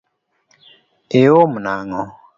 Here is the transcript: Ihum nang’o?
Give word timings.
Ihum 1.19 1.51
nang’o? 1.63 2.03